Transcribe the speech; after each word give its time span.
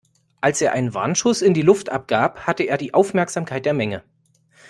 Als 0.41 0.61
er 0.61 0.71
einen 0.73 0.95
Warnschuss 0.95 1.43
in 1.43 1.53
die 1.53 1.61
Luft 1.61 1.89
abgab, 1.91 2.47
hatte 2.47 2.63
er 2.63 2.79
die 2.79 2.95
Aufmerksamkeit 2.95 3.67
der 3.67 3.75
Menge. 3.75 4.01